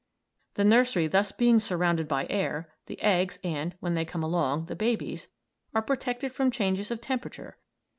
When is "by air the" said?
2.07-2.99